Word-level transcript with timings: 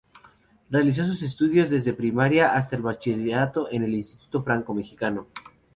Realizó 0.71 1.03
sus 1.05 1.21
estudios 1.21 1.69
desde 1.69 1.93
primaria 1.93 2.55
hasta 2.55 2.75
el 2.75 2.81
bachillerato 2.81 3.67
en 3.71 3.83
el 3.83 3.93
Instituto 3.93 4.41
Franco 4.41 4.73
Mexicano. 4.73 5.27